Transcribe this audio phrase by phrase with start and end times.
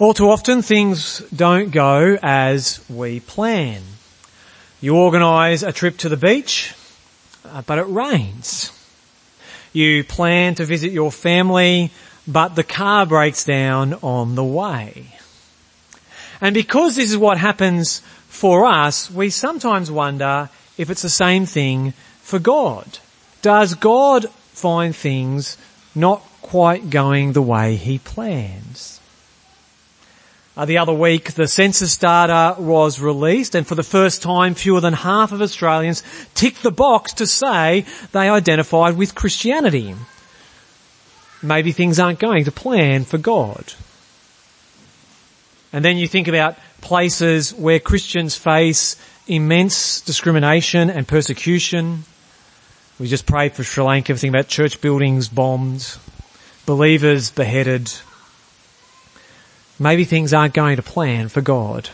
[0.00, 3.82] All too often things don't go as we plan.
[4.80, 6.72] You organise a trip to the beach,
[7.44, 8.70] uh, but it rains.
[9.72, 11.90] You plan to visit your family,
[12.28, 15.18] but the car breaks down on the way.
[16.40, 21.44] And because this is what happens for us, we sometimes wonder if it's the same
[21.44, 21.92] thing
[22.22, 23.00] for God.
[23.42, 25.56] Does God find things
[25.92, 28.97] not quite going the way he plans?
[30.58, 34.80] Uh, the other week, the census data was released and for the first time, fewer
[34.80, 36.02] than half of Australians
[36.34, 39.94] ticked the box to say they identified with Christianity.
[41.40, 43.72] Maybe things aren't going to plan for God.
[45.72, 48.96] And then you think about places where Christians face
[49.28, 52.02] immense discrimination and persecution.
[52.98, 55.88] We just prayed for Sri Lanka, thinking about church buildings bombed,
[56.66, 57.92] believers beheaded,
[59.78, 61.88] maybe things aren't going to plan for God.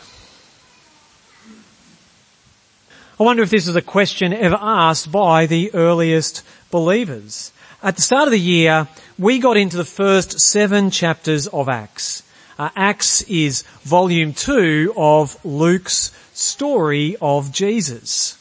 [3.19, 7.53] I wonder if this is a question ever asked by the earliest believers.
[7.83, 12.22] At the start of the year, we got into the first seven chapters of Acts.
[12.59, 18.39] Uh, Acts is volume two of Luke's story of Jesus.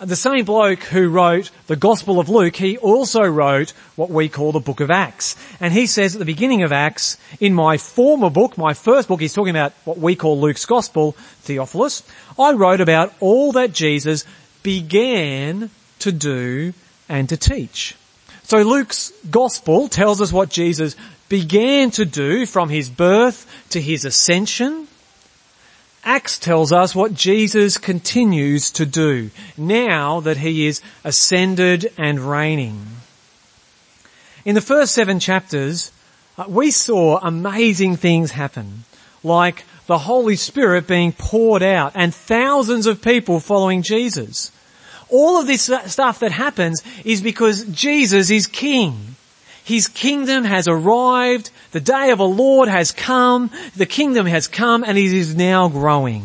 [0.00, 4.50] The same bloke who wrote the Gospel of Luke, he also wrote what we call
[4.50, 5.36] the book of Acts.
[5.60, 9.20] And he says at the beginning of Acts, in my former book, my first book,
[9.20, 12.02] he's talking about what we call Luke's Gospel, Theophilus,
[12.36, 14.24] I wrote about all that Jesus
[14.64, 15.70] began
[16.00, 16.72] to do
[17.08, 17.94] and to teach.
[18.42, 20.96] So Luke's Gospel tells us what Jesus
[21.28, 24.88] began to do from his birth to his ascension,
[26.04, 32.86] Acts tells us what Jesus continues to do now that he is ascended and reigning.
[34.44, 35.90] In the first seven chapters,
[36.36, 38.84] uh, we saw amazing things happen,
[39.22, 44.52] like the Holy Spirit being poured out and thousands of people following Jesus.
[45.08, 49.16] All of this stuff that happens is because Jesus is King.
[49.64, 51.50] His kingdom has arrived.
[51.74, 53.50] The day of the Lord has come.
[53.74, 56.24] The kingdom has come and it is now growing.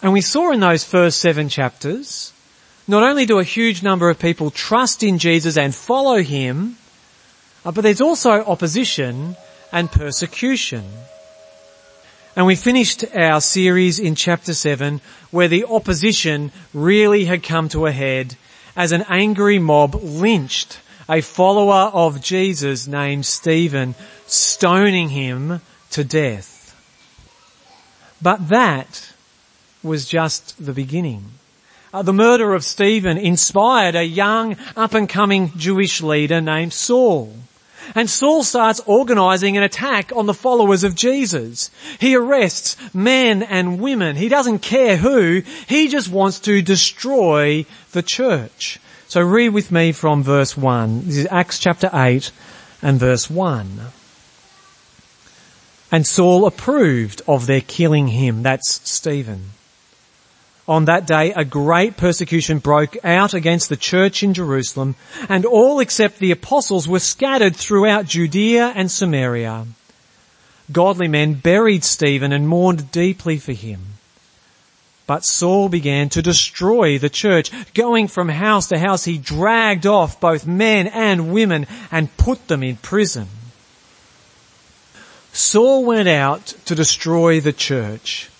[0.00, 2.32] And we saw in those first seven chapters,
[2.88, 6.78] not only do a huge number of people trust in Jesus and follow him,
[7.66, 9.36] uh, but there's also opposition
[9.70, 10.84] and persecution.
[12.34, 17.84] And we finished our series in chapter 7 where the opposition really had come to
[17.84, 18.36] a head
[18.74, 23.94] as an angry mob lynched a follower of Jesus named Stephen,
[24.26, 26.74] stoning him to death.
[28.20, 29.12] But that
[29.82, 31.24] was just the beginning.
[31.92, 37.32] Uh, the murder of Stephen inspired a young up and coming Jewish leader named Saul.
[37.94, 41.70] And Saul starts organizing an attack on the followers of Jesus.
[42.00, 44.16] He arrests men and women.
[44.16, 45.42] He doesn't care who.
[45.68, 48.80] He just wants to destroy the church.
[49.08, 51.06] So read with me from verse 1.
[51.06, 52.32] This is Acts chapter 8
[52.82, 53.80] and verse 1.
[55.92, 58.42] And Saul approved of their killing him.
[58.42, 59.50] That's Stephen.
[60.66, 64.96] On that day, a great persecution broke out against the church in Jerusalem,
[65.28, 69.66] and all except the apostles were scattered throughout Judea and Samaria.
[70.72, 73.95] Godly men buried Stephen and mourned deeply for him.
[75.06, 77.50] But Saul began to destroy the church.
[77.74, 82.62] Going from house to house, he dragged off both men and women and put them
[82.62, 83.28] in prison.
[85.32, 88.30] Saul went out to destroy the church.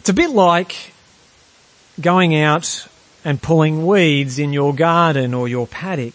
[0.00, 0.92] It's a bit like
[2.00, 2.88] going out
[3.24, 6.14] and pulling weeds in your garden or your paddock.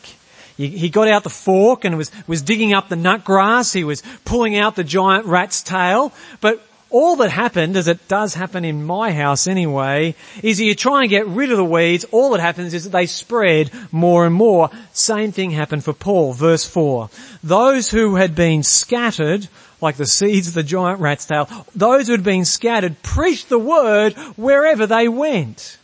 [0.57, 3.73] He got out the fork and was, was digging up the nut grass.
[3.73, 6.13] He was pulling out the giant rat's tail.
[6.39, 10.75] But all that happened, as it does happen in my house anyway, is that you
[10.75, 14.25] try and get rid of the weeds, all that happens is that they spread more
[14.25, 14.69] and more.
[14.93, 17.09] Same thing happened for Paul, verse 4.
[17.43, 19.47] Those who had been scattered,
[19.81, 23.59] like the seeds of the giant rat's tail, those who had been scattered preached the
[23.59, 25.77] word wherever they went.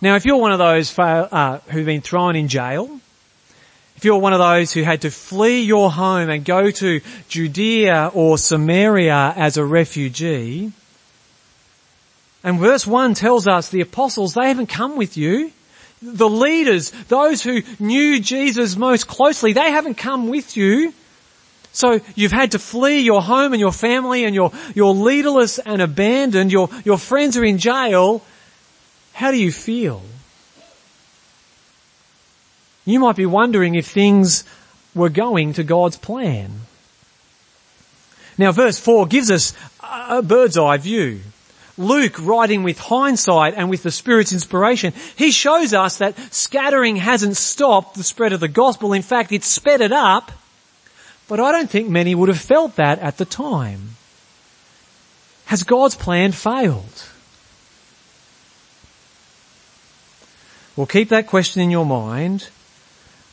[0.00, 3.00] Now if you're one of those uh, who've been thrown in jail,
[4.04, 8.10] if you're one of those who had to flee your home and go to Judea
[8.12, 10.70] or Samaria as a refugee,
[12.42, 15.50] and verse 1 tells us the apostles, they haven't come with you.
[16.02, 20.92] The leaders, those who knew Jesus most closely, they haven't come with you.
[21.72, 25.80] So you've had to flee your home and your family and you're, you're leaderless and
[25.80, 26.52] abandoned.
[26.52, 28.20] Your, your friends are in jail.
[29.14, 30.02] How do you feel?
[32.84, 34.44] You might be wondering if things
[34.94, 36.60] were going to God's plan.
[38.36, 41.20] Now verse 4 gives us a bird's eye view.
[41.76, 47.36] Luke, writing with hindsight and with the Spirit's inspiration, he shows us that scattering hasn't
[47.36, 48.92] stopped the spread of the gospel.
[48.92, 50.30] In fact, it's sped it up.
[51.26, 53.96] But I don't think many would have felt that at the time.
[55.46, 57.08] Has God's plan failed?
[60.76, 62.50] Well, keep that question in your mind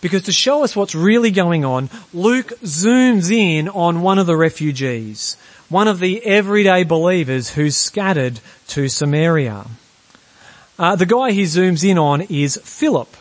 [0.01, 4.35] because to show us what's really going on, Luke zooms in on one of the
[4.35, 5.37] refugees,
[5.69, 9.65] one of the everyday believers who's scattered to Samaria.
[10.77, 13.15] Uh, the guy he zooms in on is Philip.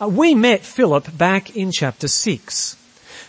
[0.00, 2.76] Uh, we met Philip back in chapter 6.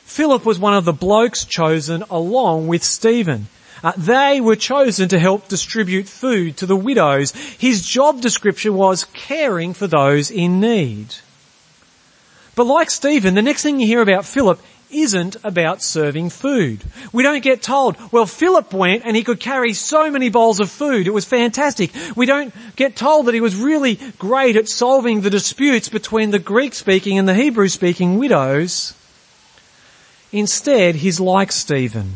[0.03, 3.47] Philip was one of the blokes chosen along with Stephen.
[3.83, 7.31] Uh, they were chosen to help distribute food to the widows.
[7.57, 11.15] His job description was caring for those in need.
[12.57, 14.59] But like Stephen, the next thing you hear about Philip
[14.89, 16.83] isn't about serving food.
[17.13, 20.71] We don't get told, well, Philip went and he could carry so many bowls of
[20.71, 21.06] food.
[21.06, 21.92] It was fantastic.
[22.15, 26.39] We don't get told that he was really great at solving the disputes between the
[26.39, 28.95] Greek speaking and the Hebrew speaking widows.
[30.31, 32.12] Instead, he's like Stephen.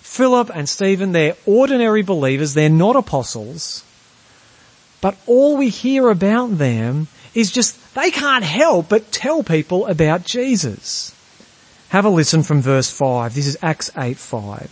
[0.00, 3.84] Philip and Stephen, they're ordinary believers, they're not apostles,
[5.00, 10.24] but all we hear about them is just, they can't help but tell people about
[10.24, 11.14] Jesus.
[11.88, 13.34] Have a listen from verse 5.
[13.34, 14.70] This is Acts 8 5.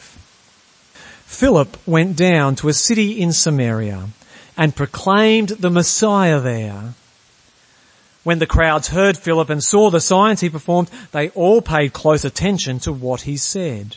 [1.26, 4.08] Philip went down to a city in Samaria
[4.56, 6.94] and proclaimed the Messiah there.
[8.24, 12.24] When the crowds heard Philip and saw the signs he performed, they all paid close
[12.24, 13.96] attention to what he said.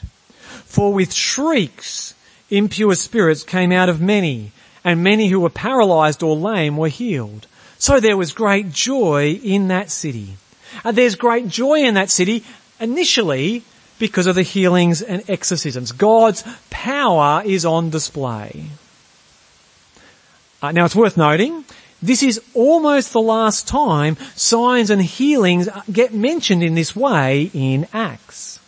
[0.63, 2.13] For with shrieks,
[2.50, 4.51] impure spirits came out of many,
[4.83, 7.48] and many who were paralyzed or lame were healed.
[7.83, 10.38] So there was great joy in that city.
[10.85, 12.45] And there's great joy in that city
[12.80, 13.63] initially
[14.00, 15.91] because of the healings and exorcisms.
[15.91, 18.68] God's power is on display.
[20.62, 21.65] Uh, now it's worth noting,
[22.01, 27.86] this is almost the last time signs and healings get mentioned in this way in
[27.91, 28.62] Acts.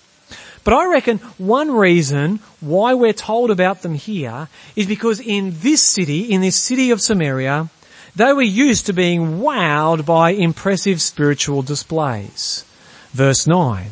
[0.66, 5.82] But I reckon one reason why we're told about them here is because in this
[5.82, 7.70] city, in this city of Samaria,
[8.16, 12.66] they were used to being wowed by impressive spiritual displays.
[13.12, 13.88] Verse 9.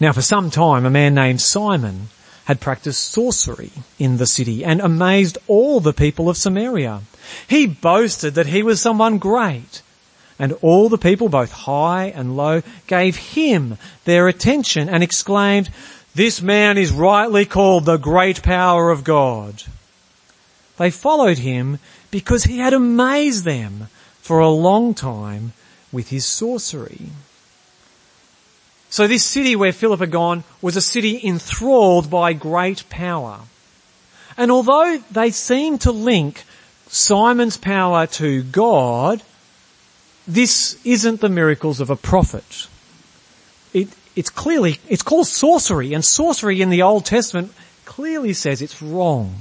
[0.00, 2.08] Now for some time a man named Simon
[2.44, 7.02] had practiced sorcery in the city and amazed all the people of Samaria.
[7.46, 9.82] He boasted that he was someone great
[10.38, 15.68] and all the people, both high and low, gave him their attention and exclaimed,
[16.14, 19.62] this man is rightly called the great power of God.
[20.76, 21.80] They followed him
[22.10, 23.88] because he had amazed them
[24.20, 25.52] for a long time
[25.92, 27.10] with his sorcery.
[28.90, 33.40] So this city where Philip had gone was a city enthralled by great power.
[34.36, 36.44] And although they seemed to link
[36.88, 39.22] Simon's power to God,
[40.26, 42.68] this isn't the miracles of a prophet.
[43.74, 47.52] It, it's clearly, it's called sorcery and sorcery in the Old Testament
[47.84, 49.34] clearly says it's wrong.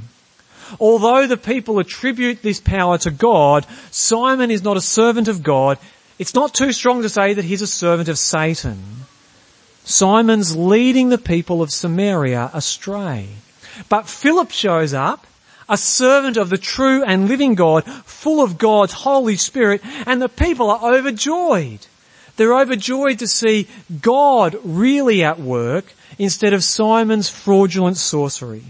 [0.79, 5.77] Although the people attribute this power to God, Simon is not a servant of God.
[6.19, 8.81] It's not too strong to say that he's a servant of Satan.
[9.83, 13.29] Simon's leading the people of Samaria astray.
[13.89, 15.25] But Philip shows up
[15.69, 20.29] a servant of the true and living God, full of God's Holy Spirit, and the
[20.29, 21.85] people are overjoyed.
[22.35, 23.67] They're overjoyed to see
[24.01, 28.63] God really at work instead of Simon's fraudulent sorcery.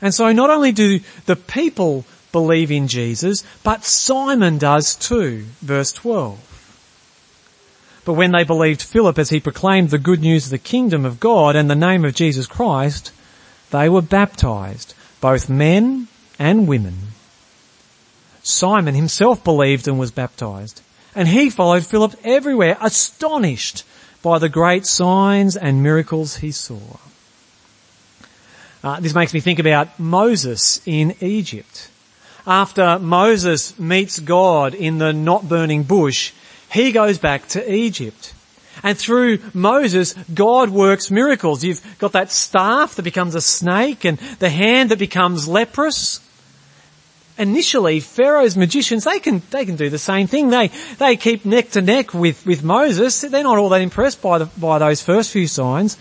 [0.00, 5.46] And so not only do the people believe in Jesus, but Simon does too.
[5.60, 6.44] Verse 12.
[8.04, 11.20] But when they believed Philip as he proclaimed the good news of the kingdom of
[11.20, 13.12] God and the name of Jesus Christ,
[13.70, 17.08] they were baptized both men and women.
[18.42, 20.80] Simon himself believed and was baptized,
[21.14, 23.84] and he followed Philip everywhere, astonished
[24.22, 26.96] by the great signs and miracles he saw.
[28.82, 31.90] Uh, this makes me think about Moses in Egypt.
[32.46, 36.32] After Moses meets God in the not burning bush,
[36.70, 38.34] he goes back to Egypt.
[38.82, 41.64] And through Moses, God works miracles.
[41.64, 46.20] You've got that staff that becomes a snake and the hand that becomes leprous.
[47.36, 50.50] Initially, Pharaoh's magicians, they can, they can do the same thing.
[50.50, 53.20] They, they keep neck to neck with, with Moses.
[53.20, 55.96] They're not all that impressed by the, by those first few signs.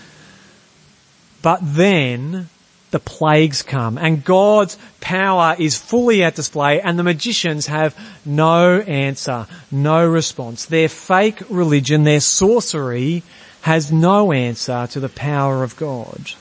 [1.41, 2.49] But then
[2.91, 8.79] the plagues come and God's power is fully at display and the magicians have no
[8.79, 10.65] answer, no response.
[10.65, 13.23] Their fake religion, their sorcery
[13.61, 16.31] has no answer to the power of God.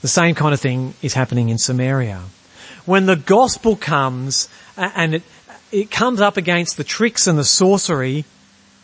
[0.00, 2.22] The same kind of thing is happening in Samaria.
[2.86, 5.22] When the gospel comes and it,
[5.70, 8.24] it comes up against the tricks and the sorcery,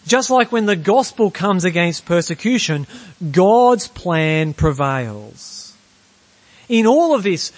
[0.06, 2.86] just like when the gospel comes against persecution,
[3.30, 5.74] God's plan prevails.
[6.68, 7.52] In all of this,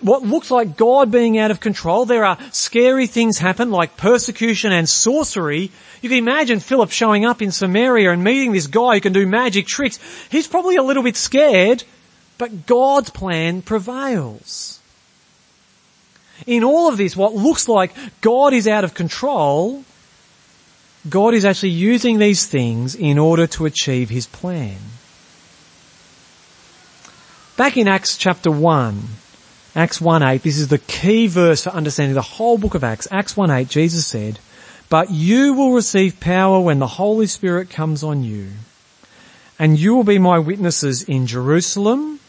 [0.00, 4.72] what looks like God being out of control, there are scary things happen like persecution
[4.72, 5.70] and sorcery.
[6.00, 9.26] You can imagine Philip showing up in Samaria and meeting this guy who can do
[9.26, 9.98] magic tricks.
[10.30, 11.84] He's probably a little bit scared,
[12.38, 14.80] but God's plan prevails.
[16.46, 19.84] In all of this, what looks like God is out of control,
[21.08, 24.76] God is actually using these things in order to achieve His plan.
[27.56, 29.02] Back in Acts chapter 1,
[29.74, 33.08] Acts 1.8, this is the key verse for understanding the whole book of Acts.
[33.10, 34.38] Acts 1.8, Jesus said,
[34.88, 38.48] But you will receive power when the Holy Spirit comes on you.
[39.58, 42.20] And you will be my witnesses in Jerusalem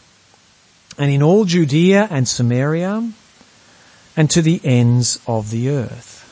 [0.98, 3.10] and in all Judea and Samaria
[4.16, 6.27] and to the ends of the earth.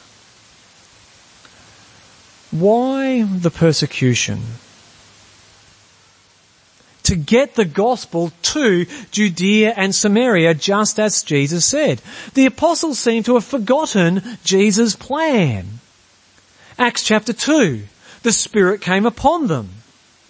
[2.50, 4.40] Why the persecution?
[7.04, 12.02] To get the gospel to Judea and Samaria just as Jesus said.
[12.34, 15.80] The apostles seem to have forgotten Jesus' plan.
[16.78, 17.82] Acts chapter 2.
[18.22, 19.70] The Spirit came upon them.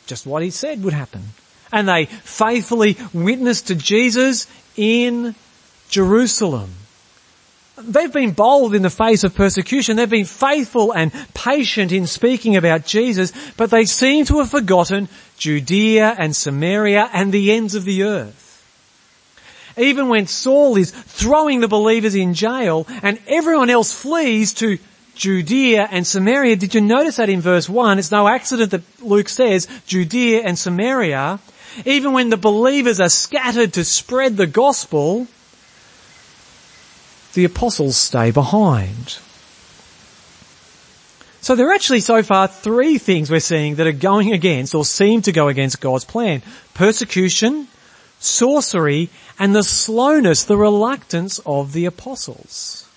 [0.06, 1.30] Just what he said would happen
[1.72, 4.46] and they faithfully witnessed to Jesus
[4.76, 5.34] in
[5.88, 6.70] Jerusalem.
[7.78, 9.96] They've been bold in the face of persecution.
[9.96, 15.08] They've been faithful and patient in speaking about Jesus, but they seem to have forgotten
[15.38, 18.42] Judea and Samaria and the ends of the earth.
[19.76, 24.78] Even when Saul is throwing the believers in jail and everyone else flees to
[25.14, 27.98] Judea and Samaria, did you notice that in verse 1?
[27.98, 31.40] It's no accident that Luke says Judea and Samaria
[31.84, 35.26] even when the believers are scattered to spread the gospel,
[37.36, 39.18] the apostles stay behind.
[41.42, 44.84] So there are actually so far three things we're seeing that are going against or
[44.84, 46.42] seem to go against God's plan.
[46.74, 47.68] Persecution,
[48.18, 52.88] sorcery, and the slowness, the reluctance of the apostles.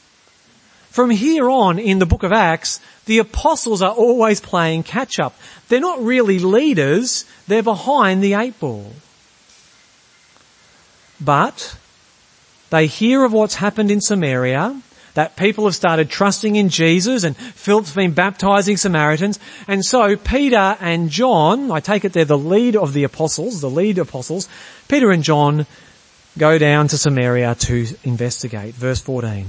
[0.90, 5.36] From here on in the book of Acts, the apostles are always playing catch up.
[5.68, 8.94] They're not really leaders, they're behind the eight ball.
[11.22, 11.76] But
[12.70, 14.82] they hear of what's happened in Samaria,
[15.16, 19.40] that people have started trusting in Jesus and Philip's been baptizing Samaritans.
[19.68, 23.70] And so Peter and John, I take it they're the lead of the apostles, the
[23.70, 24.48] lead apostles,
[24.88, 25.66] Peter and John
[26.38, 28.76] go down to Samaria to investigate.
[28.76, 29.46] Verse 14.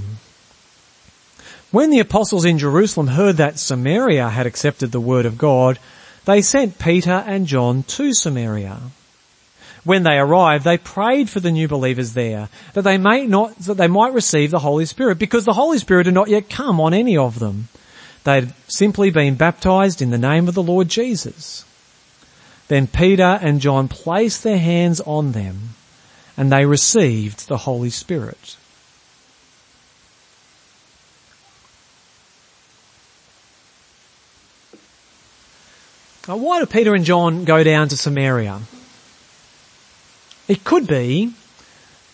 [1.71, 5.79] When the apostles in Jerusalem heard that Samaria had accepted the word of God,
[6.25, 8.77] they sent Peter and John to Samaria.
[9.83, 13.77] When they arrived, they prayed for the new believers there, that they might not, that
[13.77, 16.93] they might receive the Holy Spirit, because the Holy Spirit had not yet come on
[16.93, 17.67] any of them.
[18.23, 21.65] They had simply been baptized in the name of the Lord Jesus.
[22.67, 25.75] Then Peter and John placed their hands on them,
[26.37, 28.55] and they received the Holy Spirit.
[36.27, 38.61] Now, why do Peter and John go down to Samaria?
[40.51, 41.31] It could be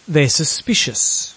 [0.08, 1.34] they're suspicious.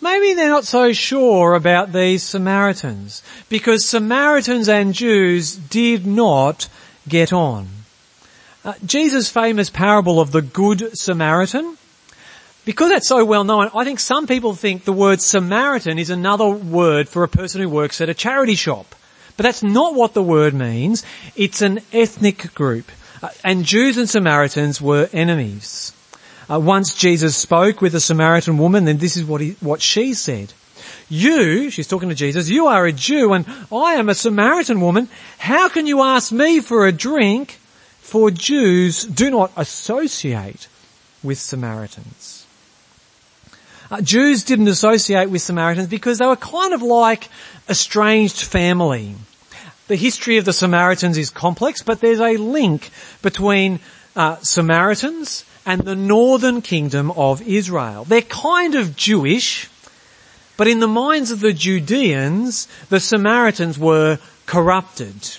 [0.00, 6.68] Maybe they're not so sure about these Samaritans because Samaritans and Jews did not
[7.08, 7.66] get on.
[8.64, 11.76] Uh, Jesus' famous parable of the Good Samaritan,
[12.64, 16.48] because that's so well known, I think some people think the word Samaritan is another
[16.48, 18.94] word for a person who works at a charity shop.
[19.36, 21.04] But that's not what the word means.
[21.34, 22.92] It's an ethnic group.
[23.20, 25.92] Uh, and Jews and Samaritans were enemies.
[26.50, 30.14] Uh, once Jesus spoke with a Samaritan woman, then this is what he, what she
[30.14, 30.52] said.
[31.08, 35.08] You, she's talking to Jesus, you are a Jew and I am a Samaritan woman.
[35.38, 37.58] How can you ask me for a drink?
[38.00, 40.68] For Jews do not associate
[41.22, 42.46] with Samaritans.
[43.90, 47.28] Uh, Jews didn't associate with Samaritans because they were kind of like
[47.68, 49.14] estranged family.
[49.88, 53.80] The history of the Samaritans is complex, but there's a link between
[54.16, 58.04] uh, Samaritans and the northern kingdom of Israel.
[58.04, 59.68] They're kind of Jewish,
[60.56, 65.38] but in the minds of the Judeans, the Samaritans were corrupted.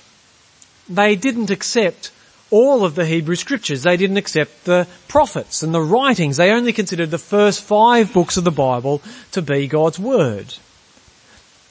[0.89, 2.12] They didn't accept
[2.51, 3.84] all of the Hebrew scriptures.
[3.84, 6.38] They didn't accept the prophets and the writings.
[6.38, 9.01] They only considered the first five books of the Bible
[9.32, 10.55] to be God's Word.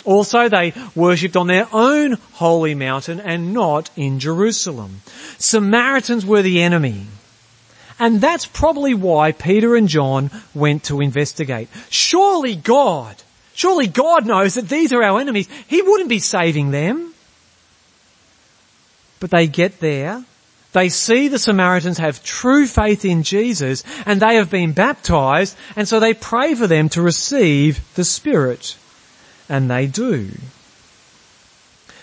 [0.04, 5.00] Also, they worshipped on their own holy mountain and not in Jerusalem.
[5.38, 7.06] Samaritans were the enemy.
[7.98, 11.68] And that's probably why Peter and John went to investigate.
[11.90, 13.16] Surely God,
[13.54, 15.48] surely God knows that these are our enemies.
[15.68, 17.14] He wouldn't be saving them.
[19.20, 20.24] But they get there
[20.74, 25.86] they see the Samaritans have true faith in Jesus and they have been baptized and
[25.86, 28.76] so they pray for them to receive the Spirit.
[29.48, 30.30] And they do.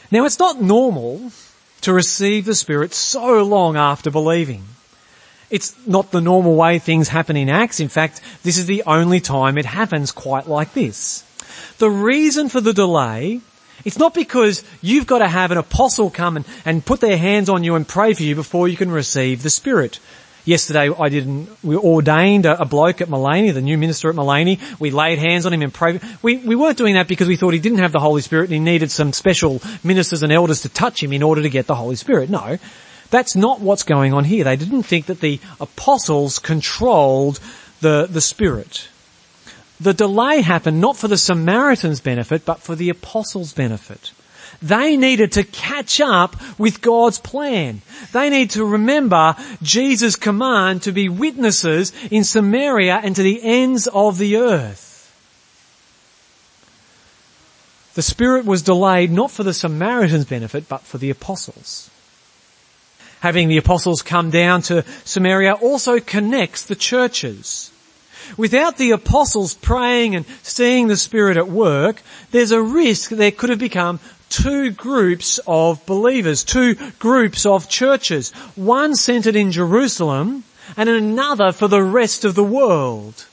[0.10, 1.33] Now it's not normal
[1.81, 4.63] to receive the Spirit so long after believing.
[5.51, 7.79] It's not the normal way things happen in Acts.
[7.79, 11.24] In fact, this is the only time it happens quite like this.
[11.77, 13.41] The reason for the delay
[13.84, 17.50] it's not because you've got to have an apostle come and, and put their hands
[17.50, 20.00] on you and pray for you before you can receive the Spirit.
[20.43, 24.60] Yesterday I did, we ordained a, a bloke at Maleny, the new minister at Maleny.
[24.79, 26.01] We laid hands on him and prayed.
[26.22, 28.53] We, we weren't doing that because we thought he didn't have the Holy Spirit and
[28.53, 31.75] he needed some special ministers and elders to touch him in order to get the
[31.75, 32.29] Holy Spirit.
[32.29, 32.58] No.
[33.12, 34.44] That's not what's going on here.
[34.44, 37.39] They didn't think that the apostles controlled
[37.82, 38.88] the, the Spirit.
[39.80, 44.12] The delay happened not for the Samaritans' benefit, but for the apostles' benefit.
[44.62, 47.82] They needed to catch up with God's plan.
[48.13, 53.88] They need to remember Jesus' command to be witnesses in Samaria and to the ends
[53.88, 54.89] of the earth.
[57.96, 61.90] The Spirit was delayed not for the Samaritans' benefit, but for the apostles.
[63.22, 67.72] Having the apostles come down to Samaria also connects the churches.
[68.38, 72.01] Without the apostles praying and seeing the Spirit at work,
[72.32, 74.00] there's a risk there could have become
[74.30, 80.44] two groups of believers, two groups of churches, one centered in Jerusalem
[80.78, 83.25] and another for the rest of the world.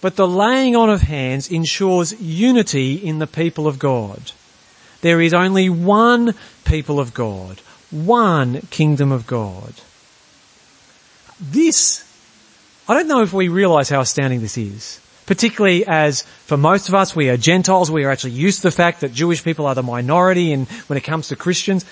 [0.00, 4.32] But the laying on of hands ensures unity in the people of God.
[5.00, 9.72] There is only one people of God, one kingdom of God.
[11.40, 12.04] This
[12.88, 14.98] I don't know if we realize how astounding this is.
[15.26, 18.70] Particularly as for most of us, we are Gentiles, we are actually used to the
[18.70, 21.84] fact that Jewish people are the minority in, when it comes to Christians.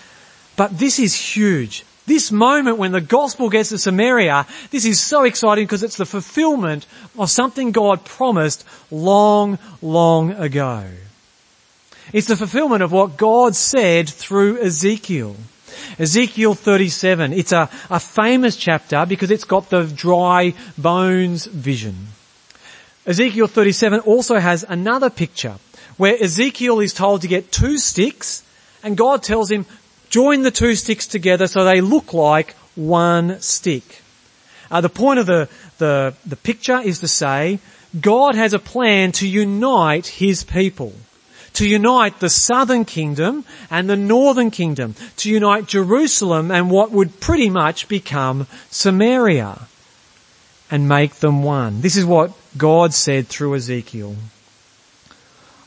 [0.57, 1.85] But this is huge.
[2.07, 6.07] This moment when the gospel gets to Samaria, this is so exciting because it's the
[6.07, 6.87] fulfillment
[7.19, 10.87] of something God promised long, long ago.
[12.11, 15.37] It's the fulfillment of what God said through Ezekiel.
[15.99, 17.33] Ezekiel 37.
[17.33, 22.09] It's a, a famous chapter because it's got the dry bones vision.
[23.07, 25.57] Ezekiel 37 also has another picture
[25.97, 28.43] where Ezekiel is told to get two sticks
[28.83, 29.67] and God tells him,
[30.11, 34.03] join the two sticks together so they look like one stick.
[34.71, 37.61] Uh, the point of the, the, the picture is to say,
[37.99, 40.93] God has a plan to unite His people
[41.57, 47.19] to unite the southern kingdom and the northern kingdom, to unite Jerusalem and what would
[47.19, 49.61] pretty much become Samaria
[50.71, 51.81] and make them one.
[51.81, 54.17] This is what God said through Ezekiel.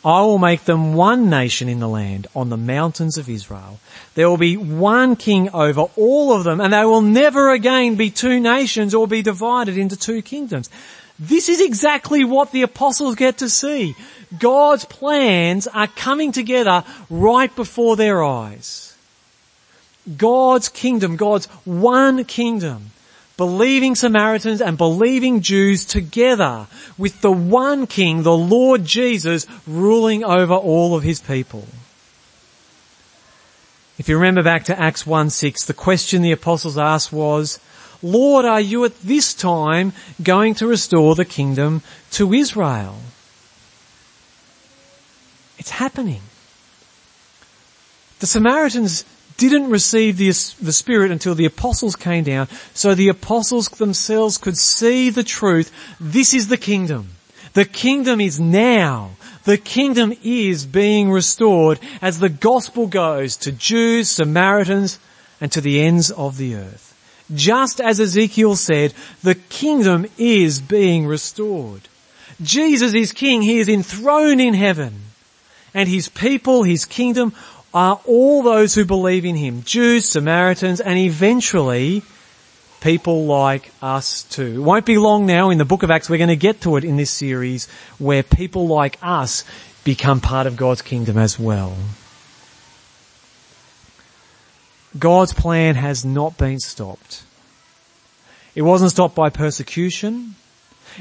[0.05, 3.79] I will make them one nation in the land on the mountains of Israel.
[4.13, 8.11] There will be one king over all of them and they will never again be
[8.11, 10.69] two nations or be divided into two kingdoms.
[11.19, 13.95] This is exactly what the apostles get to see.
[14.37, 18.95] God's plans are coming together right before their eyes.
[20.17, 22.91] God's kingdom, God's one kingdom,
[23.35, 30.53] believing Samaritans and believing Jews together with the one king, the Lord Jesus, ruling over
[30.53, 31.67] all of his people.
[33.97, 37.59] If you remember back to Acts 1-6, the question the apostles asked was,
[38.01, 41.81] Lord, are you at this time going to restore the kingdom
[42.11, 42.95] to Israel?
[45.57, 46.21] It's happening.
[48.19, 49.03] The Samaritans
[49.37, 50.27] didn't receive the,
[50.61, 55.71] the Spirit until the apostles came down, so the apostles themselves could see the truth.
[55.99, 57.09] This is the kingdom.
[57.53, 59.11] The kingdom is now.
[59.45, 64.99] The kingdom is being restored as the gospel goes to Jews, Samaritans,
[65.41, 66.88] and to the ends of the earth.
[67.33, 71.81] Just as Ezekiel said, the kingdom is being restored.
[72.41, 73.41] Jesus is king.
[73.41, 75.01] He is enthroned in heaven.
[75.73, 77.33] And his people, his kingdom,
[77.73, 79.63] are all those who believe in him.
[79.63, 82.01] Jews, Samaritans, and eventually
[82.81, 84.55] people like us too.
[84.55, 86.77] It won't be long now in the book of Acts, we're going to get to
[86.77, 89.43] it in this series, where people like us
[89.83, 91.75] become part of God's kingdom as well.
[94.97, 97.23] God's plan has not been stopped.
[98.55, 100.35] It wasn't stopped by persecution.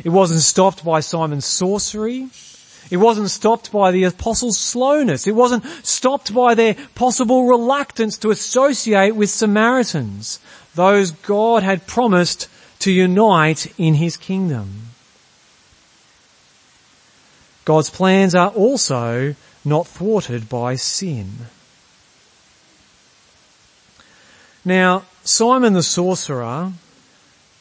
[0.04, 2.28] It wasn't stopped by Simon's sorcery.
[2.90, 5.26] It wasn't stopped by the apostles' slowness.
[5.26, 10.40] It wasn't stopped by their possible reluctance to associate with Samaritans,
[10.74, 12.48] those God had promised
[12.80, 14.90] to unite in his kingdom.
[17.64, 21.48] God's plans are also not thwarted by sin.
[24.68, 26.74] Now, Simon the sorcerer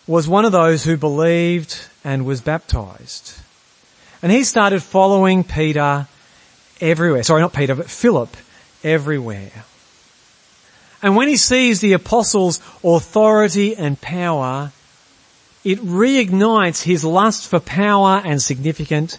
[0.08, 3.34] was one of those who believed and was baptized.
[4.22, 6.06] And he started following Peter
[6.82, 7.24] everywhere.
[7.24, 8.36] Sorry, not Peter, but Philip
[8.84, 9.64] everywhere.
[11.02, 14.74] And when he sees the apostles' authority and power,
[15.64, 19.18] it reignites his lust for power and significance.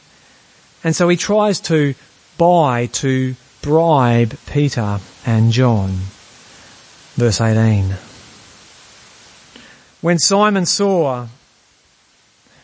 [0.85, 1.94] And so he tries to
[2.37, 6.01] buy, to bribe Peter and John.
[7.18, 7.96] Verse 18.
[10.00, 11.26] When Simon saw,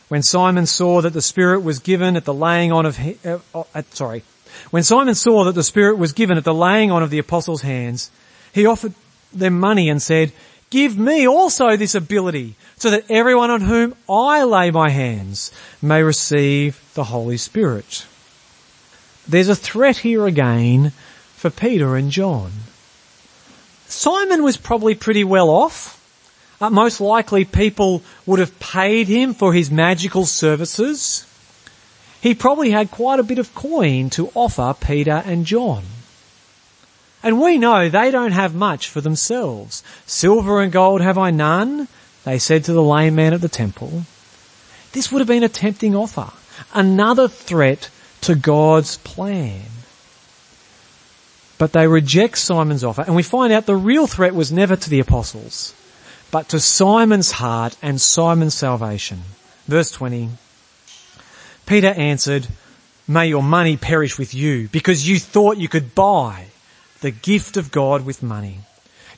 [0.06, 3.82] when Simon saw that the Spirit was given at the laying on of, uh, uh,
[3.90, 4.22] sorry,
[4.70, 7.62] when Simon saw that the Spirit was given at the laying on of the apostles'
[7.62, 8.12] hands,
[8.52, 8.94] he offered
[9.32, 10.30] them money and said,
[10.70, 15.50] give me also this ability so that everyone on whom I lay my hands
[15.82, 18.06] may receive the Holy Spirit.
[19.26, 20.90] There's a threat here again
[21.34, 22.52] for Peter and John.
[23.94, 26.00] Simon was probably pretty well off.
[26.60, 31.24] Uh, most likely people would have paid him for his magical services.
[32.20, 35.84] He probably had quite a bit of coin to offer Peter and John.
[37.22, 39.84] And we know they don't have much for themselves.
[40.06, 41.86] Silver and gold have I none,
[42.24, 44.02] they said to the lame man at the temple.
[44.92, 46.32] This would have been a tempting offer.
[46.74, 47.90] Another threat
[48.22, 49.62] to God's plan.
[51.56, 54.90] But they reject Simon's offer and we find out the real threat was never to
[54.90, 55.74] the apostles,
[56.30, 59.22] but to Simon's heart and Simon's salvation.
[59.66, 60.30] Verse 20.
[61.66, 62.48] Peter answered,
[63.06, 66.46] may your money perish with you because you thought you could buy
[67.00, 68.60] the gift of God with money.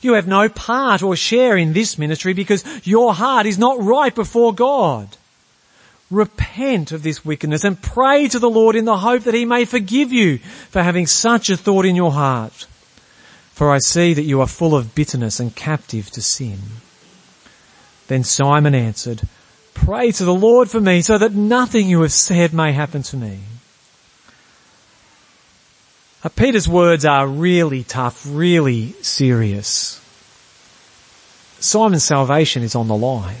[0.01, 4.13] You have no part or share in this ministry because your heart is not right
[4.13, 5.09] before God.
[6.09, 9.65] Repent of this wickedness and pray to the Lord in the hope that he may
[9.65, 12.65] forgive you for having such a thought in your heart.
[13.51, 16.59] For I see that you are full of bitterness and captive to sin.
[18.07, 19.21] Then Simon answered,
[19.73, 23.17] pray to the Lord for me so that nothing you have said may happen to
[23.17, 23.39] me.
[26.23, 30.01] Uh, Peter's words are really tough, really serious.
[31.59, 33.35] Simon's salvation is on the line.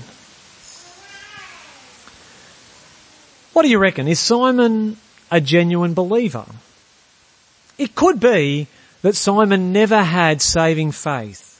[3.57, 4.07] What do you reckon?
[4.07, 4.97] Is Simon
[5.31, 6.45] a genuine believer?
[7.79, 8.67] It could be
[9.01, 11.59] that Simon never had saving faith,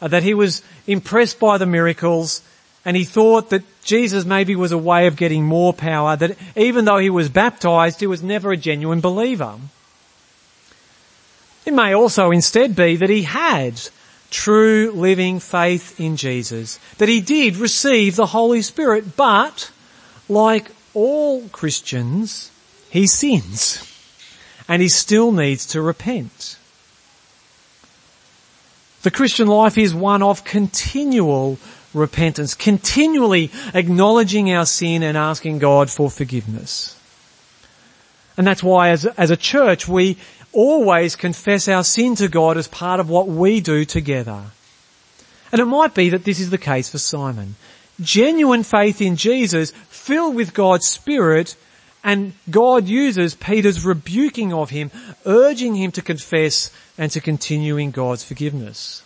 [0.00, 2.42] uh, that he was impressed by the miracles
[2.84, 6.86] and he thought that Jesus maybe was a way of getting more power, that even
[6.86, 9.54] though he was baptized, he was never a genuine believer.
[11.64, 13.80] It may also instead be that he had
[14.32, 19.70] true living faith in Jesus, that he did receive the Holy Spirit, but
[20.28, 22.50] like all Christians,
[22.90, 23.88] he sins
[24.68, 26.56] and he still needs to repent.
[29.02, 31.58] The Christian life is one of continual
[31.92, 36.98] repentance, continually acknowledging our sin and asking God for forgiveness.
[38.36, 40.16] And that's why as, as a church we
[40.52, 44.44] always confess our sin to God as part of what we do together.
[45.50, 47.56] And it might be that this is the case for Simon
[48.02, 51.56] genuine faith in Jesus filled with God's Spirit
[52.04, 54.90] and God uses Peter's rebuking of him,
[55.24, 59.02] urging him to confess and to continue in God's forgiveness.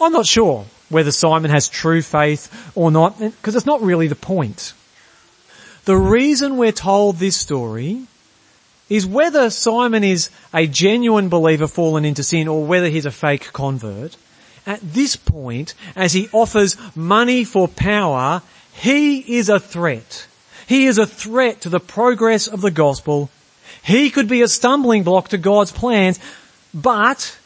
[0.00, 4.14] I'm not sure whether Simon has true faith or not, because it's not really the
[4.14, 4.72] point.
[5.84, 8.06] The reason we're told this story
[8.88, 13.52] is whether Simon is a genuine believer fallen into sin or whether he's a fake
[13.52, 14.16] convert
[14.66, 20.26] at this point, as he offers money for power, he is a threat.
[20.66, 23.30] He is a threat to the progress of the gospel.
[23.82, 26.18] He could be a stumbling block to God's plans,
[26.72, 27.38] but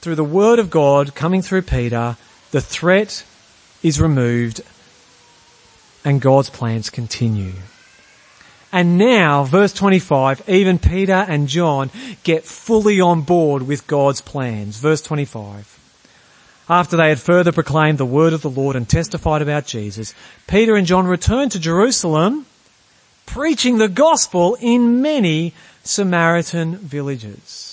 [0.00, 2.16] through the word of God coming through Peter,
[2.50, 3.24] the threat
[3.82, 4.60] is removed
[6.04, 7.52] and God's plans continue.
[8.72, 11.90] And now, verse 25, even Peter and John
[12.24, 14.78] get fully on board with God's plans.
[14.78, 15.71] Verse 25.
[16.68, 20.14] After they had further proclaimed the word of the Lord and testified about Jesus,
[20.46, 22.46] Peter and John returned to Jerusalem,
[23.26, 27.71] preaching the gospel in many Samaritan villages.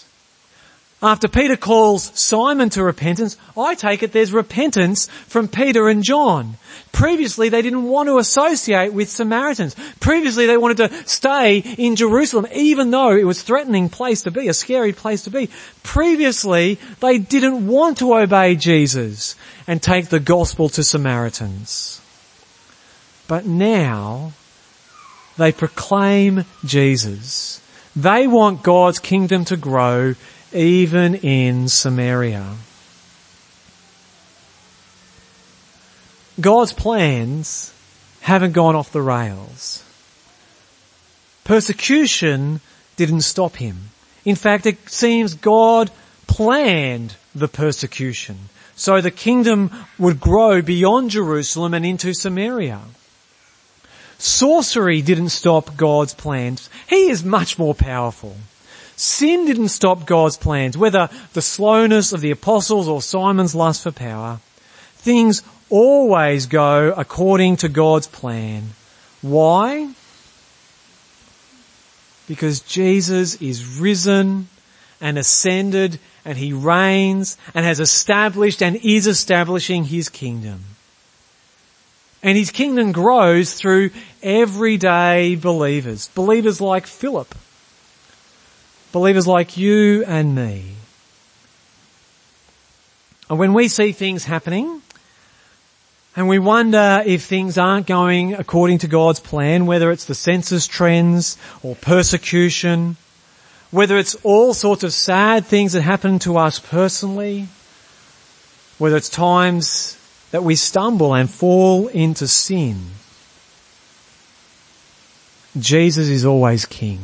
[1.01, 6.57] After Peter calls Simon to repentance, I take it there's repentance from Peter and John.
[6.91, 9.77] Previously they didn't want to associate with Samaritans.
[10.01, 14.31] Previously they wanted to stay in Jerusalem even though it was a threatening place to
[14.31, 15.49] be, a scary place to be.
[15.83, 22.01] Previously they didn't want to obey Jesus and take the gospel to Samaritans.
[23.29, 24.33] But now
[25.37, 27.61] they proclaim Jesus.
[27.95, 30.15] They want God's kingdom to grow
[30.53, 32.55] even in Samaria.
[36.39, 37.73] God's plans
[38.21, 39.83] haven't gone off the rails.
[41.43, 42.61] Persecution
[42.95, 43.89] didn't stop him.
[44.25, 45.91] In fact, it seems God
[46.27, 52.79] planned the persecution so the kingdom would grow beyond Jerusalem and into Samaria.
[54.17, 56.69] Sorcery didn't stop God's plans.
[56.87, 58.37] He is much more powerful.
[58.99, 63.93] Sin didn't stop God's plans, whether the slowness of the apostles or Simon's lust for
[63.93, 64.41] power.
[64.95, 68.71] Things always go according to God's plan.
[69.21, 69.89] Why?
[72.27, 74.49] Because Jesus is risen
[74.99, 80.59] and ascended and he reigns and has established and is establishing his kingdom.
[82.21, 86.09] And his kingdom grows through everyday believers.
[86.09, 87.33] Believers like Philip
[88.91, 90.73] Believers like you and me.
[93.29, 94.81] And when we see things happening,
[96.15, 100.65] and we wonder if things aren't going according to God's plan, whether it's the census
[100.65, 102.97] trends or persecution,
[103.71, 107.47] whether it's all sorts of sad things that happen to us personally,
[108.79, 109.95] whether it's times
[110.31, 112.77] that we stumble and fall into sin.
[115.57, 116.99] Jesus is always King.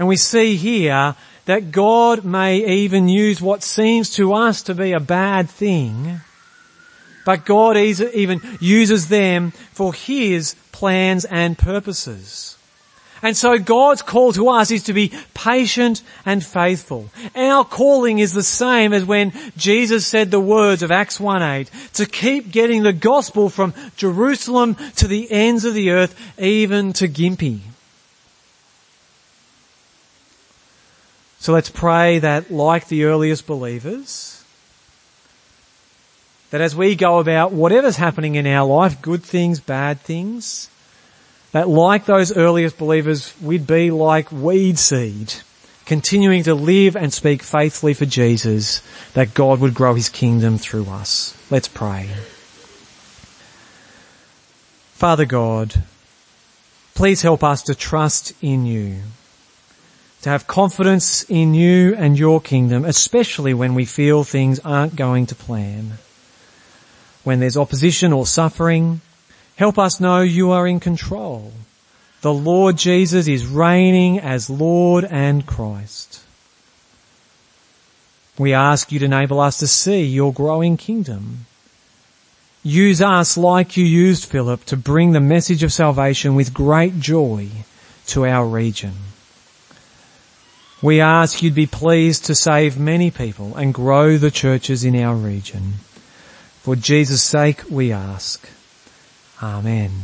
[0.00, 4.92] And we see here that God may even use what seems to us to be
[4.92, 6.22] a bad thing,
[7.26, 12.56] but God even uses them for His plans and purposes.
[13.20, 17.10] And so God's call to us is to be patient and faithful.
[17.36, 22.06] Our calling is the same as when Jesus said the words of Acts 1.8, to
[22.06, 27.60] keep getting the gospel from Jerusalem to the ends of the earth, even to Gympie.
[31.40, 34.44] So let's pray that like the earliest believers,
[36.50, 40.68] that as we go about whatever's happening in our life, good things, bad things,
[41.52, 45.32] that like those earliest believers, we'd be like weed seed,
[45.86, 48.82] continuing to live and speak faithfully for Jesus,
[49.14, 51.34] that God would grow his kingdom through us.
[51.50, 52.10] Let's pray.
[54.92, 55.72] Father God,
[56.94, 59.00] please help us to trust in you
[60.22, 65.26] to have confidence in you and your kingdom, especially when we feel things aren't going
[65.26, 65.92] to plan.
[67.24, 69.00] When there's opposition or suffering,
[69.56, 71.52] help us know you are in control.
[72.20, 76.22] The Lord Jesus is reigning as Lord and Christ.
[78.38, 81.46] We ask you to enable us to see your growing kingdom.
[82.62, 87.48] Use us like you used Philip to bring the message of salvation with great joy
[88.08, 88.92] to our region.
[90.82, 95.14] We ask you'd be pleased to save many people and grow the churches in our
[95.14, 95.74] region.
[96.62, 98.48] For Jesus' sake we ask.
[99.42, 100.02] Amen.